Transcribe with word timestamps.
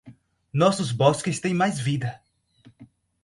Nossos 0.51 0.91
bosques 0.91 1.39
têm 1.39 1.53
mais 1.53 1.79
vida 1.79 2.19